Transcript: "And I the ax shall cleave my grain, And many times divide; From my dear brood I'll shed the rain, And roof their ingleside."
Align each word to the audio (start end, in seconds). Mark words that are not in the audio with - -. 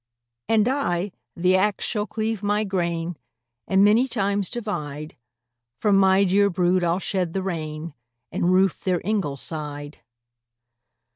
"And 0.49 0.67
I 0.67 1.11
the 1.35 1.55
ax 1.55 1.85
shall 1.85 2.07
cleave 2.07 2.41
my 2.41 2.63
grain, 2.63 3.17
And 3.67 3.85
many 3.85 4.07
times 4.07 4.49
divide; 4.49 5.15
From 5.77 5.95
my 5.95 6.23
dear 6.23 6.49
brood 6.49 6.83
I'll 6.83 6.97
shed 6.97 7.33
the 7.33 7.43
rain, 7.43 7.93
And 8.31 8.51
roof 8.51 8.83
their 8.83 9.01
ingleside." 9.03 9.99